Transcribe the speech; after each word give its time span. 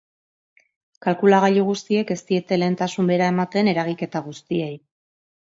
Kalkulagailu 1.05 1.65
guztiek 1.67 2.15
ez 2.17 2.19
diete 2.31 2.59
lehentasun 2.63 3.13
bera 3.13 3.31
ematen 3.35 3.73
eragiketa 3.75 4.23
guztiei. 4.31 4.75